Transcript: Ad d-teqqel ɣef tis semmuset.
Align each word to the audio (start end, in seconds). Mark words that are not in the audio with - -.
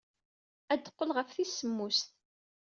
Ad 0.73 0.77
d-teqqel 0.81 1.09
ɣef 1.13 1.29
tis 1.31 1.51
semmuset. 1.53 2.09